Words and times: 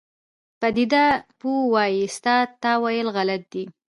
پدیده 0.59 1.05
پوه 1.39 1.61
وایي 1.73 2.03
ستا 2.15 2.35
تاویل 2.63 3.07
غلط 3.15 3.43
دی. 3.51 3.63